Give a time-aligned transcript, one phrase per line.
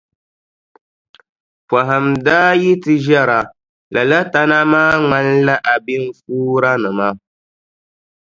[1.67, 3.39] Pɔhim daa yi ti ʒɛra
[3.93, 7.07] lala tana maa ŋmanila abinfuuranima.